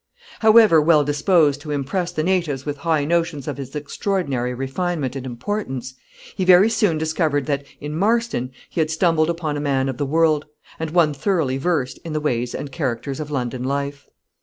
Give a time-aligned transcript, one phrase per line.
[0.39, 5.27] However well disposed to impress the natives with high notions of his extraordinary refinement and
[5.27, 5.93] importance,
[6.35, 10.07] he very soon discovered that, in Marston, he had stumbled upon a man of the
[10.07, 10.45] world,
[10.79, 14.07] and one thoroughly versed in the ways and characters of London life.